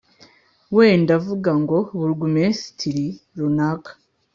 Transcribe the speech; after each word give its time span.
wenda 0.75 1.13
vuga 1.25 1.51
ngo 1.61 1.77
Burugumesitiri 1.97 3.05
runaka 3.39 3.91